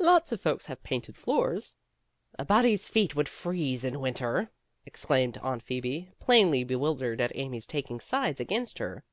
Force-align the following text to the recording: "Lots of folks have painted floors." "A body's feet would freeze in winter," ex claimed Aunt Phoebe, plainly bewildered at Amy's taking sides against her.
"Lots 0.00 0.32
of 0.32 0.40
folks 0.40 0.66
have 0.66 0.82
painted 0.82 1.14
floors." 1.16 1.76
"A 2.36 2.44
body's 2.44 2.88
feet 2.88 3.14
would 3.14 3.28
freeze 3.28 3.84
in 3.84 4.00
winter," 4.00 4.50
ex 4.84 5.04
claimed 5.04 5.38
Aunt 5.38 5.62
Phoebe, 5.62 6.10
plainly 6.18 6.64
bewildered 6.64 7.20
at 7.20 7.30
Amy's 7.36 7.64
taking 7.64 8.00
sides 8.00 8.40
against 8.40 8.78
her. 8.78 9.04